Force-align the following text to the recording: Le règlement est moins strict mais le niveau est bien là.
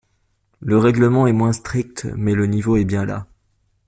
Le 0.61 0.79
règlement 0.79 1.27
est 1.27 1.31
moins 1.31 1.53
strict 1.53 2.07
mais 2.15 2.33
le 2.33 2.47
niveau 2.47 2.75
est 2.75 2.85
bien 2.85 3.05
là. 3.05 3.27